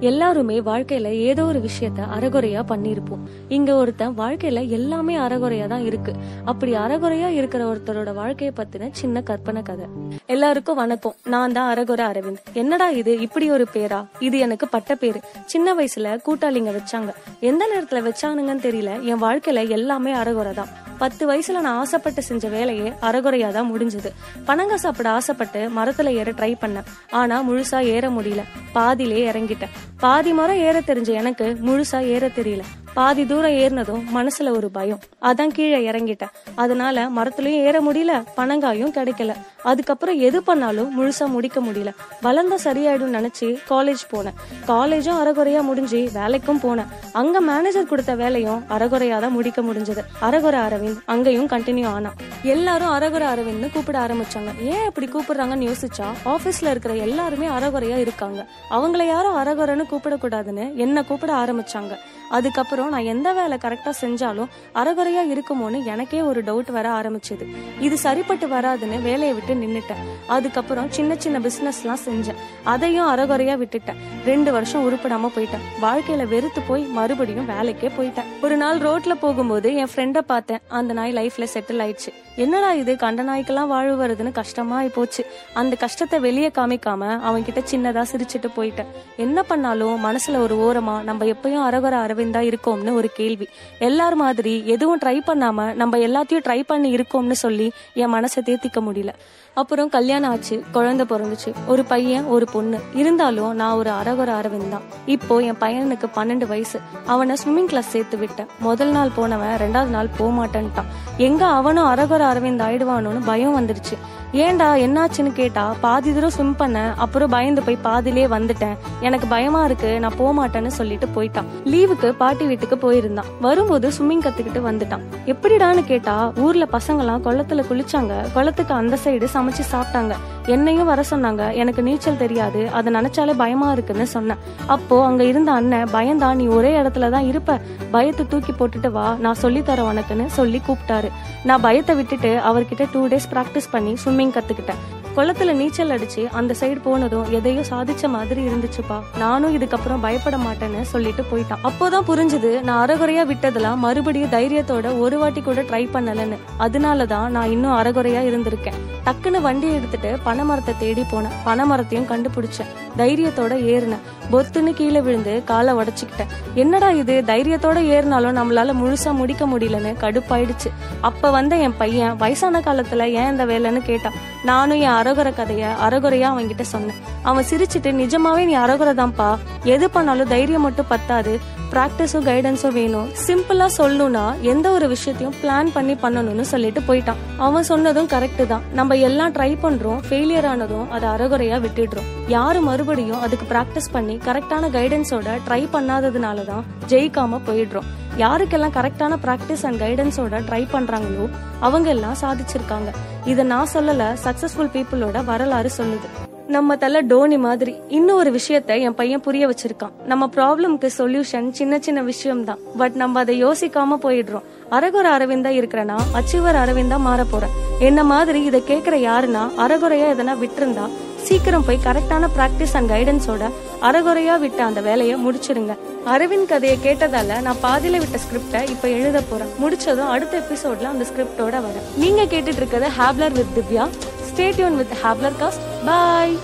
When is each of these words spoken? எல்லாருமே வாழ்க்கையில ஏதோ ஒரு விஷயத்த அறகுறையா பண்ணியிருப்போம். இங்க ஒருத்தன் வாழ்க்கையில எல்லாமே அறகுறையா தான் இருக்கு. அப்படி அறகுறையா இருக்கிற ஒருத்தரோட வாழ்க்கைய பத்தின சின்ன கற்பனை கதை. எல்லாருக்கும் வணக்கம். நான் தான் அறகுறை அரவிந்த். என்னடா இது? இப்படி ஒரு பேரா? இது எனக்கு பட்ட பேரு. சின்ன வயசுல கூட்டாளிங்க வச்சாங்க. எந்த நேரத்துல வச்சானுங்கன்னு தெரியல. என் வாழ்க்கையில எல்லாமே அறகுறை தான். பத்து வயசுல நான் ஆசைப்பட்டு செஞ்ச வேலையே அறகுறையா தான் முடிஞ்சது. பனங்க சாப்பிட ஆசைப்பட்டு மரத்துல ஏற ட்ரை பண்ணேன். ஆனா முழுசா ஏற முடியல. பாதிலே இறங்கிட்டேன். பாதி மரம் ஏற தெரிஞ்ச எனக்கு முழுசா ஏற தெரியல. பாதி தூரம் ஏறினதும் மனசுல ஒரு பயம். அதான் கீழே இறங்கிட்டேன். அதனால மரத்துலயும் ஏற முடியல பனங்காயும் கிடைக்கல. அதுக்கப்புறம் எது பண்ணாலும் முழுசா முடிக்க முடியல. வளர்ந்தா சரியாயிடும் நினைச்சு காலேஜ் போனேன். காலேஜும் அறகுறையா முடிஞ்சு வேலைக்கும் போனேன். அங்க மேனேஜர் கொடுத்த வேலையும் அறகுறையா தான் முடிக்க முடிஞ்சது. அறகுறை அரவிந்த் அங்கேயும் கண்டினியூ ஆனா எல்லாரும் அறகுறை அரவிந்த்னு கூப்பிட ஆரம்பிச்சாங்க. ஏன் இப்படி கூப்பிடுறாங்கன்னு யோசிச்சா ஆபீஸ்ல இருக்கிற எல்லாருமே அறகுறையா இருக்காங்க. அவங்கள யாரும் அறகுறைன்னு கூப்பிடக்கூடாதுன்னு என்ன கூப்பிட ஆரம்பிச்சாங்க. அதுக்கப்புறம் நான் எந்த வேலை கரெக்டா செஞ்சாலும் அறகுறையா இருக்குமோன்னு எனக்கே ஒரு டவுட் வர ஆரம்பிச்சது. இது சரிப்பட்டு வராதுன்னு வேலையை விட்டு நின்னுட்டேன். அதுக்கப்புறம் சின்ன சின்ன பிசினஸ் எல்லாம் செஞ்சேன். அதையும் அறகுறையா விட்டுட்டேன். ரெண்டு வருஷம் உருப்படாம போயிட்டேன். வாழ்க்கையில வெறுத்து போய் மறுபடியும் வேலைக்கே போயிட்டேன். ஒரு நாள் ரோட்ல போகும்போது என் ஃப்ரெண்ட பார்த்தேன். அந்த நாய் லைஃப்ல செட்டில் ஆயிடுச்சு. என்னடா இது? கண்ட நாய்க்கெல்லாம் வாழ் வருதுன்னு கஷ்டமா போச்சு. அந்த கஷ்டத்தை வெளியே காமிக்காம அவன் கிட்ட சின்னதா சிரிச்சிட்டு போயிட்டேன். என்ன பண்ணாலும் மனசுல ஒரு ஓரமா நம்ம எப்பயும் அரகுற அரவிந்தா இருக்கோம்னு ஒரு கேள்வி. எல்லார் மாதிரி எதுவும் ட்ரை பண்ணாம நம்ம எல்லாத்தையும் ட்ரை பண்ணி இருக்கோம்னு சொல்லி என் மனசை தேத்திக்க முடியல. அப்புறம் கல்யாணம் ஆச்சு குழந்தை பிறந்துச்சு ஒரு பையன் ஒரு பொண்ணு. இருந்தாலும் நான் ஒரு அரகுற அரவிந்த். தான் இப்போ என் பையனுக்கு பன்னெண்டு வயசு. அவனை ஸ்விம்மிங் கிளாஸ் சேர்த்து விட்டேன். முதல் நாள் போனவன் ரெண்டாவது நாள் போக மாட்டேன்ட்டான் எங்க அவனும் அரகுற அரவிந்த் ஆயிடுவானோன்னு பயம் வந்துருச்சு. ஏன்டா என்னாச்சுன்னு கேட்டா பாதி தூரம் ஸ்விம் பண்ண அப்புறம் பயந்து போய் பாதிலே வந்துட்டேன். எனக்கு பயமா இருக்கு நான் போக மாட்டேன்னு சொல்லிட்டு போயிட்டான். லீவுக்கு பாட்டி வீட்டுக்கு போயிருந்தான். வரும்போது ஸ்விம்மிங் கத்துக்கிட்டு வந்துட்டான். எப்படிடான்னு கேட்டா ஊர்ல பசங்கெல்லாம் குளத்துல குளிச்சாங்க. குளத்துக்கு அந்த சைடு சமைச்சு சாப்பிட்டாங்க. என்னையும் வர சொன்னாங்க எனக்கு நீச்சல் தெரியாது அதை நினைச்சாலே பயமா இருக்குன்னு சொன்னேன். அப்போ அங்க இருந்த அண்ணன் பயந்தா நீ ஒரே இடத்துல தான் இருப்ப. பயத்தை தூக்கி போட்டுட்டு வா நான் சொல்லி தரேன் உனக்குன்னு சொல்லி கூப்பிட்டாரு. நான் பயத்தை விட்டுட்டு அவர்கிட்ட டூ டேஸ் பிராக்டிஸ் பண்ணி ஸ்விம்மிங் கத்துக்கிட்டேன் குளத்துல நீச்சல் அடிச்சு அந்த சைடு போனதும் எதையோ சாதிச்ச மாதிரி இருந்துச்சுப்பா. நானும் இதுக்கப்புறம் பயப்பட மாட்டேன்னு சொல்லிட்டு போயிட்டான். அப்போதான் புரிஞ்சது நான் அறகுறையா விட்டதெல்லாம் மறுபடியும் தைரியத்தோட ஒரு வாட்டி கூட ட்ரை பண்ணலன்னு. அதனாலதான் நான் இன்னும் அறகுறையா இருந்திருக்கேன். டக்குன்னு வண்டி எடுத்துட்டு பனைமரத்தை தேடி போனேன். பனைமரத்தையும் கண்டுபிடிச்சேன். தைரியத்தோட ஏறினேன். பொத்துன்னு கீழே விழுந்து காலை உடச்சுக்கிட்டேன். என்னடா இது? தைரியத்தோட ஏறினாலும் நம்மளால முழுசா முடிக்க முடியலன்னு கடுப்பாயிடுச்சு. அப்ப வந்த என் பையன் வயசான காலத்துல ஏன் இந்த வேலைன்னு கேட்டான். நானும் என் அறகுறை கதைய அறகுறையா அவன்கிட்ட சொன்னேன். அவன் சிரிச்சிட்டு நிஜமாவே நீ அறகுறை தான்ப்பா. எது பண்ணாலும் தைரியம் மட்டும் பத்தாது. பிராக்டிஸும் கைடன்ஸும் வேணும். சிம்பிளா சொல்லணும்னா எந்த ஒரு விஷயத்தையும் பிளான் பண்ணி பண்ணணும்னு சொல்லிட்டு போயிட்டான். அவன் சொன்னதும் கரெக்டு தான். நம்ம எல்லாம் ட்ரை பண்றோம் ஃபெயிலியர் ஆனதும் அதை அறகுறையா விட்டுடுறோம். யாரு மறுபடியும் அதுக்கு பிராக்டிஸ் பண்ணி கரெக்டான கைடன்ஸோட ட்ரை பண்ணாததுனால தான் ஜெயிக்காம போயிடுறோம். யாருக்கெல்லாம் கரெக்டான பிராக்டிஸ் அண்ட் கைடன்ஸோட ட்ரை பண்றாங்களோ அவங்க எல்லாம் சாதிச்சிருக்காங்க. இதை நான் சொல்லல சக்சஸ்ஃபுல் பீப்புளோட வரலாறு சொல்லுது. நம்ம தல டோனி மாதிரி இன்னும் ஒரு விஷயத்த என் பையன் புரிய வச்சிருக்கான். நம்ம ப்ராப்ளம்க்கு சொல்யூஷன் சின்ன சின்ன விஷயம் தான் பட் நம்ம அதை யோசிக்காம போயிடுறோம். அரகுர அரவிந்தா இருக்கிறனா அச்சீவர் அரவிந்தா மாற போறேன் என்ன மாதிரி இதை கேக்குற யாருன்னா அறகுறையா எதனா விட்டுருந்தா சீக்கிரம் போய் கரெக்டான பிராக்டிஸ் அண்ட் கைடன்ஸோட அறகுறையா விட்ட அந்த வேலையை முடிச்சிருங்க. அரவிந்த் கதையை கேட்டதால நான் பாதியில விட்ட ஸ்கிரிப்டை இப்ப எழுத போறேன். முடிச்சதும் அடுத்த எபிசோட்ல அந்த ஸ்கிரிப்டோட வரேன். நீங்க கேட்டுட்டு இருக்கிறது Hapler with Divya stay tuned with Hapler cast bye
எல்லாருமே 0.00 0.60
வாழ்க்கையில 0.60 1.04
ஏதோ 1.04 1.44
ஒரு 1.44 1.58
விஷயத்த 1.58 1.98
அறகுறையா 1.98 2.62
பண்ணியிருப்போம். 2.68 3.18
இங்க 3.48 3.74
ஒருத்தன் 3.74 4.18
வாழ்க்கையில 4.18 4.68
எல்லாமே 4.68 5.16
அறகுறையா 5.16 5.66
தான் 5.66 5.84
இருக்கு. 5.84 6.12
அப்படி 6.44 6.72
அறகுறையா 6.72 7.28
இருக்கிற 7.28 7.74
ஒருத்தரோட 7.74 8.12
வாழ்க்கைய 8.12 8.50
பத்தின 8.56 8.88
சின்ன 8.92 9.20
கற்பனை 9.20 9.62
கதை. 9.62 9.84
எல்லாருக்கும் 10.26 10.76
வணக்கம். 10.76 11.14
நான் 11.24 11.52
தான் 11.52 11.76
அறகுறை 11.76 12.06
அரவிந்த். 12.06 12.36
என்னடா 12.52 12.88
இது? 12.90 13.20
இப்படி 13.20 13.50
ஒரு 13.50 13.66
பேரா? 13.72 14.06
இது 14.18 14.38
எனக்கு 14.38 14.68
பட்ட 14.68 14.94
பேரு. 14.94 15.20
சின்ன 15.44 15.74
வயசுல 15.74 16.18
கூட்டாளிங்க 16.28 16.80
வச்சாங்க. 16.80 17.14
எந்த 17.40 17.68
நேரத்துல 17.74 18.10
வச்சானுங்கன்னு 18.10 18.64
தெரியல. 18.64 19.02
என் 19.02 19.22
வாழ்க்கையில 19.22 19.68
எல்லாமே 19.68 20.12
அறகுறை 20.12 20.54
தான். 20.54 20.68
பத்து 20.98 21.32
வயசுல 21.32 21.60
நான் 21.60 21.78
ஆசைப்பட்டு 21.78 22.22
செஞ்ச 22.22 22.48
வேலையே 22.48 22.92
அறகுறையா 23.02 23.50
தான் 23.50 23.72
முடிஞ்சது. 23.72 24.10
பனங்க 24.46 24.74
சாப்பிட 24.74 25.10
ஆசைப்பட்டு 25.10 25.70
மரத்துல 25.76 26.06
ஏற 26.06 26.32
ட்ரை 26.32 26.54
பண்ணேன். 26.60 26.84
ஆனா 27.10 27.48
முழுசா 27.48 27.82
ஏற 27.82 28.08
முடியல. 28.08 28.42
பாதிலே 28.74 29.30
இறங்கிட்டேன். 29.30 29.70
பாதி 29.98 30.32
மரம் 30.32 30.56
ஏற 30.56 30.80
தெரிஞ்ச 30.80 31.08
எனக்கு 31.08 31.56
முழுசா 31.62 32.02
ஏற 32.02 32.28
தெரியல. 32.28 32.62
பாதி 32.94 33.26
தூரம் 33.26 33.50
ஏறினதும் 33.50 34.02
மனசுல 34.14 34.50
ஒரு 34.50 34.70
பயம். 34.70 34.98
அதான் 35.22 35.46
கீழே 35.46 35.90
இறங்கிட்டேன். 35.90 36.30
அதனால 36.54 37.08
மரத்துலயும் 37.16 37.62
ஏற 37.68 37.80
முடியல 37.80 38.24
பனங்காயும் 38.36 38.92
கிடைக்கல. 38.94 39.34
அதுக்கப்புறம் 39.62 40.18
எது 40.18 40.42
பண்ணாலும் 40.42 40.90
முழுசா 40.98 41.26
முடிக்க 41.26 41.60
முடியல. 41.60 41.90
வளர்ந்தா 42.22 42.58
சரியாயிடும் 42.64 43.14
நினைச்சு 43.16 43.56
காலேஜ் 43.70 44.04
போனேன். 44.12 44.34
காலேஜும் 44.66 45.18
அறகுறையா 45.22 45.62
முடிஞ்சு 45.62 46.10
வேலைக்கும் 46.14 46.60
போனேன். 46.62 46.86
அங்க 47.12 47.40
மேனேஜர் 47.40 47.86
கொடுத்த 47.86 48.14
வேலையும் 48.14 48.64
அறகுறையா 48.70 49.20
தான் 49.20 49.32
முடிக்க 49.32 49.62
முடிஞ்சது. 49.62 50.02
அறகுறை 50.20 50.60
அரவிந்த் 50.60 51.00
அங்கேயும் 51.04 51.48
கண்டினியூ 51.48 51.86
ஆனா 51.86 52.12
எல்லாரும் 52.42 52.88
அறகுறை 52.88 53.26
அரவிந்த்னு 53.26 53.72
கூப்பிட 53.72 53.98
ஆரம்பிச்சாங்க. 53.98 54.60
ஏன் 54.60 54.86
இப்படி 54.86 55.08
கூப்பிடுறாங்கன்னு 55.08 55.70
யோசிச்சா 55.70 56.06
ஆபீஸ்ல 56.24 56.70
இருக்கிற 56.70 56.94
எல்லாருமே 56.94 57.46
அறகுறையா 57.46 57.96
இருக்காங்க. 57.96 58.46
அவங்கள 58.70 59.06
யாரும் 59.06 59.36
அறகுறைன்னு 59.36 59.84
கூப்பிடக்கூடாதுன்னு 59.90 60.74
என்ன 60.74 61.04
கூப்பிட 61.04 61.32
ஆரம்பிச்சாங்க. 61.32 61.98
அதுக்கப்புறம் 62.30 62.88
நான் 62.88 63.02
எந்த 63.02 63.32
வேலை 63.32 63.58
கரெக்டா 63.60 63.92
செஞ்சாலும் 64.00 64.46
அறகுறையா 64.74 65.22
இருக்குமோன்னு 65.28 65.84
எனக்கே 65.84 66.22
ஒரு 66.22 66.42
டவுட் 66.42 66.72
வர 66.72 66.88
ஆரம்பிச்சது. 66.88 67.56
இது 67.80 67.98
சரிப்பட்டு 67.98 68.46
வராதுன்னு 68.46 69.02
வேலையை 69.02 69.32
விட்டு 69.32 69.54
நின்னுட்டேன். 69.54 70.26
அதுக்கப்புறம் 70.26 70.90
சின்ன 70.90 71.14
சின்ன 71.18 71.40
பிசினஸ் 71.40 71.80
எல்லாம் 71.80 71.98
செஞ்சேன். 72.04 72.34
அதையும் 72.62 73.06
அறகுறையா 73.06 73.64
விட்டுட்டேன். 73.64 73.96
ரெண்டு 74.24 74.52
வருஷம் 74.52 74.90
உருப்படாம 74.90 75.30
போயிட்டேன். 75.36 75.82
வாழ்க்கையில 75.82 76.28
வெறுத்து 76.28 76.60
போய் 76.60 76.82
மறுபடியும் 76.82 77.48
வேலைக்கே 77.48 77.90
போயிட்டேன். 77.98 78.24
ஒரு 78.42 78.56
நாள் 78.56 78.78
ரோட்ல 78.78 79.14
போகும்போது 79.14 79.74
என் 79.74 79.88
ஃப்ரெண்ட 79.94 80.18
பார்த்தேன். 80.18 80.58
அந்த 80.68 80.92
நாய் 80.92 81.12
லைஃப்ல 81.12 81.46
செட்டில் 81.54 81.80
ஆயிடுச்சு. 81.84 82.12
என்னடா 82.36 82.72
இது? 82.72 82.96
கண்ட 82.96 83.22
நாய்க்கெல்லாம் 83.22 83.66
வாழ் 83.66 83.92
வருதுன்னு 83.92 84.32
கஷ்டமா 84.32 84.82
போச்சு. 84.94 85.26
அந்த 85.54 85.76
கஷ்டத்தை 85.76 86.18
வெளியே 86.18 86.48
காமிக்காம 86.48 87.20
அவன் 87.20 87.44
கிட்ட 87.44 87.60
சின்னதா 87.60 88.04
சிரிச்சிட்டு 88.12 88.48
போயிட்டேன். 88.56 88.86
என்ன 89.16 89.42
பண்ணாலும் 89.42 90.04
மனசுல 90.04 90.36
ஒரு 90.36 90.56
ஓரமா 90.56 91.02
நம்ம 91.02 91.24
எப்பயும் 91.24 91.66
அரகுற 91.70 92.12
அரவிந்தா 92.14 92.54
இருக்கோம்னு 92.54 92.94
ஒரு 92.94 93.10
கேள்வி. 93.14 93.48
எல்லார் 93.78 94.14
மாதிரி 94.14 94.66
எதுவும் 94.66 95.00
ட்ரை 95.04 95.18
பண்ணாம 95.26 95.74
நம்ம 95.74 95.96
எல்லாத்தையும் 95.96 96.44
ட்ரை 96.44 96.62
பண்ணி 96.66 96.94
இருக்கோம்னு 96.94 97.32
சொல்லி 97.32 97.72
என் 97.94 98.14
மனசை 98.14 98.40
தேத்திக்க 98.44 98.80
முடியல. 98.80 99.08
அப்புறம் 99.54 99.88
கல்யாணம் 99.88 100.30
ஆச்சு 100.30 100.64
குழந்தை 100.72 101.06
பிறந்துச்சு 101.08 101.54
ஒரு 101.66 101.84
பையன் 101.84 102.24
ஒரு 102.24 102.46
பொண்ணு. 102.52 102.78
இருந்தாலும் 102.94 103.54
நான் 103.54 103.76
ஒரு 103.76 103.90
அரகுற 103.90 104.30
அரவிந்த். 104.40 104.68
தான் 104.68 104.82
இப்போ 105.06 105.38
என் 105.38 105.60
பையனுக்கு 105.60 106.06
பன்னெண்டு 106.14 106.46
வயசு. 106.46 106.80
அவனை 107.06 107.36
ஸ்விம்மிங் 107.44 107.64
கிளாஸ் 107.64 107.90
சேர்த்து 107.90 108.16
விட்டேன். 108.16 108.46
முதல் 108.58 108.90
நாள் 108.90 109.10
போனவன் 109.14 109.56
ரெண்டாவது 109.60 109.94
நாள் 109.96 110.08
போக 110.16 110.46
மாட்டேன்ட்டான் 110.46 110.90
எங்க 111.16 111.46
அவனும் 111.46 111.84
அரகுற 111.84 112.22
அரவிந்த் 112.32 112.64
ஆயிடுவானோன்னு 112.66 113.22
பயம் 113.24 113.56
வந்துருச்சு. 113.60 113.96
ஏன்டா 114.42 114.68
என்னாச்சுன்னு 114.84 115.32
கேட்டா 115.32 115.64
பாதி 115.82 116.12
தூரம் 116.14 116.32
ஸ்விம் 116.36 116.56
பண்ண 116.60 116.78
அப்புறம் 117.04 117.32
பயந்து 117.34 117.62
போய் 117.62 117.76
பாதிலே 117.82 118.24
வந்துட்டேன். 118.26 118.74
எனக்கு 119.06 119.26
பயமா 119.26 119.64
இருக்கு 119.64 120.00
நான் 120.00 120.16
போக 120.20 120.30
மாட்டேன்னு 120.38 120.70
சொல்லிட்டு 120.78 121.06
போயிட்டான். 121.16 121.48
லீவுக்கு 121.72 122.08
பாட்டி 122.22 122.44
வீட்டுக்கு 122.46 122.76
போயிருந்தான். 122.84 123.28
வரும்போது 123.40 123.88
ஸ்விம்மிங் 123.88 124.24
கத்துக்கிட்டு 124.26 124.62
வந்துட்டான். 124.68 125.04
எப்படிடான்னு 125.32 125.84
கேட்டா 125.84 126.32
ஊர்ல 126.46 126.66
பசங்கெல்லாம் 126.72 127.24
குளத்துல 127.26 127.64
குளிச்சாங்க. 127.70 128.14
குளத்துக்கு 128.32 128.74
அந்த 128.74 128.98
சைடு 129.04 129.28
சமைச்சு 129.34 129.66
சாப்பிட்டாங்க. 129.74 130.16
என்னையும் 130.46 130.90
வர 130.92 131.02
சொன்னாங்க 131.10 131.42
எனக்கு 131.62 131.82
நீச்சல் 131.82 132.20
தெரியாது 132.24 132.62
அதை 132.78 132.88
நினைச்சாலே 132.94 133.34
பயமா 133.42 133.72
இருக்குன்னு 133.72 134.06
சொன்னேன். 134.06 134.40
அப்போ 134.66 135.04
அங்க 135.04 135.24
இருந்த 135.24 135.52
அண்ணன் 135.52 135.88
பயந்தா 135.94 136.34
நீ 136.34 136.46
ஒரே 136.46 136.72
இடத்துல 136.80 137.10
தான் 137.10 137.28
இருப்ப. 137.30 137.58
பயத்தை 137.94 138.26
தூக்கி 138.28 138.52
போட்டுட்டு 138.58 138.90
வா 138.90 139.06
நான் 139.20 139.40
சொல்லி 139.44 139.60
தரேன் 139.60 139.88
உனக்குன்னு 139.92 140.26
சொல்லி 140.40 140.60
கூப்பிட்டாரு. 140.66 141.08
நான் 141.44 141.60
பயத்தை 141.60 141.94
விட்டுட்டு 141.96 142.32
அவர்கிட்ட 142.50 142.84
டூ 142.92 143.00
டேஸ் 143.12 143.30
பிராக்டிஸ் 143.32 143.72
பண்ணி 143.72 143.94
ஸ்விம்மிங் 144.04 144.23
கத்துக்கிட்டேன் 144.32 144.82
குளத்துல 145.16 145.52
நீச்சல் 145.52 145.90
அடிச்சு 145.90 146.26
அந்த 146.26 146.54
சைடு 146.60 146.82
போனதும் 146.82 147.30
எதையோ 147.30 147.60
சாதிச்ச 147.70 148.08
மாதிரி 148.08 148.46
இருந்துச்சுப்பா. 148.46 149.18
நானும் 149.18 149.56
இதுக்கப்புறம் 149.56 150.00
பயப்பட 150.00 150.36
மாட்டேன்னு 150.36 150.80
சொல்லிட்டு 150.80 151.24
போயிட்டான். 151.30 151.64
அப்போதான் 151.64 152.08
புரிஞ்சது 152.08 152.62
நான் 152.62 152.88
அறகுறையா 152.88 153.24
விட்டதெல்லாம் 153.32 153.76
மறுபடியும் 153.76 154.30
தைரியத்தோட 154.30 154.98
ஒரு 154.98 155.18
வாட்டி 155.18 155.40
கூட 155.40 155.62
ட்ரை 155.62 155.88
பண்ணலன்னு. 155.92 156.38
அதனாலதான் 156.58 157.28
நான் 157.28 157.50
இன்னும் 157.50 157.78
அறகுறையா 157.78 158.22
இருந்திருக்கேன். 158.30 158.93
டக்குன்னு 159.04 159.40
வண்டி 159.40 159.72
எடுத்துட்டு 159.72 160.18
பனைமரத்தை 160.26 160.74
தேடி 160.78 161.00
போனேன். 161.00 161.34
பனைமரத்தையும் 161.46 162.10
கண்டுபிடிச்சேன். 162.12 162.70
தைரியத்தோட 162.96 163.54
ஏறினேன். 163.64 164.32
பொத்துன்னு 164.32 164.70
கீழே 164.70 165.00
விழுந்து 165.00 165.42
காலை 165.44 165.74
உடச்சுக்கிட்டேன். 165.74 166.26
என்னடா 166.54 166.90
இது? 166.90 167.22
தைரியத்தோட 167.26 167.78
ஏறினாலும் 167.94 168.38
நம்மளால 168.38 168.72
முழுசா 168.72 169.12
முடிக்க 169.12 169.46
முடியலன்னு 169.46 169.94
கடுப்பாயிடுச்சு. 170.00 170.70
அப்ப 171.00 171.30
வந்த 171.30 171.56
என் 171.56 171.76
பையன் 171.76 172.16
வயசான 172.16 172.60
காலத்துல 172.60 173.04
ஏன் 173.04 173.30
இந்த 173.30 173.46
வேலைன்னு 173.46 173.82
கேட்டான். 173.82 174.12
நானும் 174.44 174.80
என் 174.80 174.90
அறகுறை 174.90 175.32
கதைய 175.32 175.66
அறகுறையா 175.88 176.28
அவன்கிட்ட 176.32 176.60
சொன்னேன். 176.60 176.96
அவன் 177.22 177.44
சிரிச்சிட்டு 177.50 178.00
நிஜமாவே 178.02 178.44
நீ 178.44 178.56
அறகுறை 178.56 178.94
தான்ப்பா. 178.94 179.38
எது 179.64 179.90
பண்ணாலும் 179.90 180.28
தைரியம் 180.28 180.62
மட்டும் 180.62 180.86
பத்தாது. 180.88 181.40
பிராக்டிஸும் 181.72 182.24
கைடன்ஸும் 182.24 182.72
வேணும். 182.72 183.08
சிம்பிளா 183.26 183.68
சொல்லணும்னா 183.78 184.40
எந்த 184.40 184.70
ஒரு 184.70 184.88
விஷயத்தையும் 184.88 185.40
பிளான் 185.42 185.70
பண்ணி 185.72 185.94
பண்ணணும்னு 185.94 186.40
சொல்லிட்டு 186.40 186.80
போயிட்டான். 186.80 187.22
அவன் 187.36 187.62
சொன்னதும் 187.62 188.08
கரெக்டு 188.08 188.46
தான். 188.46 188.62
நம்ம 188.72 188.93
எல்லாம் 188.98 189.32
ட்ரை 189.32 189.56
பண்றோம் 189.62 190.00
ஃபெயிலியர் 190.08 190.46
ஆனதும் 190.46 190.90
அதை 190.90 191.08
அறகுறையா 191.08 191.58
விட்டுடுறோம். 191.64 192.08
யாரு 192.28 192.60
மறுபடியும் 192.60 193.20
அதுக்கு 193.20 193.46
பிராக்டிஸ் 193.54 193.92
பண்ணி 193.92 194.18
கரெக்டான 194.26 194.70
கைடன்ஸோட 194.76 195.28
ட்ரை 195.48 195.62
பண்ணாததுனால 195.72 196.44
தான் 196.44 196.64
ஜெயிக்காம 196.88 197.40
போயிடுறோம். 197.46 197.88
யாருக்கெல்லாம் 198.16 198.76
கரெக்டான 198.78 199.16
பிராக்டிஸ் 199.24 199.64
அண்ட் 199.66 199.80
கைடன்ஸோட 199.80 200.40
ட்ரை 200.48 200.66
பண்றாங்களோ 200.72 201.30
அவங்க 201.60 201.88
எல்லாம் 201.88 202.20
சாதிச்சிருக்காங்க. 202.22 202.90
இதை 203.24 203.44
நான் 203.44 203.72
சொல்லல 203.74 204.04
சக்சஸ்ஃபுல் 204.24 204.72
பீப்புளோட 204.74 205.24
வரலாறு 205.24 205.70
சொல்லுது. 205.76 206.08
நம்ம 206.48 206.76
தல 206.76 207.00
டோனி 207.00 207.36
மாதிரி 207.38 207.74
இன்னும் 207.88 208.16
ஒரு 208.16 208.30
விஷயத்த 208.38 208.80
என் 208.80 208.94
பையன் 208.94 209.20
புரிய 209.20 209.44
வச்சிருக்கான். 209.48 209.92
நம்ம 210.04 210.28
ப்ராப்ளம்க்கு 210.36 210.88
சொல்யூஷன் 210.98 211.50
சின்ன 211.50 211.78
சின்ன 211.78 212.02
விஷயம் 212.02 212.44
தான் 212.44 212.58
பட் 212.76 212.94
நம்ம 212.94 213.20
அதை 213.20 213.44
யோசிக்காம 213.44 213.98
போயிடுறோம். 214.02 214.42
அரகுர 214.70 215.06
அரவிந்தா 215.16 215.50
இருக்கிறனா 215.60 215.96
அச்சீவர் 216.20 216.60
அரவிந்தா 216.64 216.96
மாற 216.96 217.24
போறேன் 217.24 217.63
என்ன 217.78 218.04
மாதிரி 218.04 218.44
இதை 218.44 218.62
கேக்குற 218.66 218.96
யாருன்னா 219.08 219.42
அறகுறையா 219.58 220.06
எதனா 220.14 220.34
விட்டுருந்தா 220.42 220.88
சீக்கிரம் 221.22 221.64
போய் 221.64 221.78
கரெக்டான 221.84 222.28
பிராக்டிஸ் 222.36 222.74
அண்ட் 222.74 222.90
கைடன்ஸோட 222.90 223.50
அறகுறையா 223.82 224.38
விட்ட 224.38 224.64
அந்த 224.64 224.80
வேலையை 224.80 225.16
முடிச்சிருங்க. 225.26 225.76
அரவிந்த் 226.06 226.46
கதையை 226.46 226.78
கேட்டதால 226.82 227.40
நான் 227.40 227.62
பாதியில 227.62 227.98
விட்ட 227.98 228.18
ஸ்கிரிப்டை 228.24 228.70
இப்ப 228.70 228.88
எழுத 228.88 229.20
போறேன். 229.20 229.48
முடிச்சதும் 229.62 230.08
அடுத்த 230.08 230.38
எபிசோட்ல 230.38 230.82
அந்த 230.82 231.06
ஸ்கிரிப்டோட 231.10 231.54
வரேன். 231.66 231.86
நீங்க 231.96 232.22
கேட்டுட்டு 232.22 232.56
இருக்கிறது 232.56 232.90
Hapler 232.98 233.32
with 233.32 233.54
Divya 233.56 233.88
stay tuned 234.30 234.74
with 234.74 234.96
Hapler 235.02 235.40
cast 235.40 235.86
bye 235.86 236.36